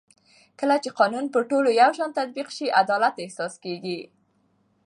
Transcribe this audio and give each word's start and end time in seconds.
کله 0.59 0.75
چې 0.83 0.89
قانون 0.99 1.25
پر 1.33 1.41
ټولو 1.49 1.69
یو 1.81 1.91
شان 1.97 2.09
تطبیق 2.19 2.47
شي 2.57 2.65
عدالت 2.81 3.15
احساس 3.23 3.53
کېږي 3.63 3.99